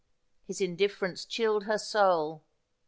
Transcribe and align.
His 0.47 0.61
indifference 0.61 1.25
chilled 1.25 1.65
her 1.65 1.77
soul. 1.77 2.41